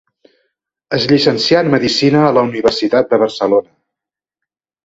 Es 0.97 1.03
llicencià 1.11 1.59
en 1.65 1.69
medicina 1.75 2.25
a 2.25 2.33
la 2.39 2.47
Universitat 2.49 3.13
de 3.13 3.21
Barcelona. 3.27 3.73